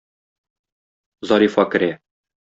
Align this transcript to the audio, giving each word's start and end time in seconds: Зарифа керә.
Зарифа 1.31 1.67
керә. 1.75 1.91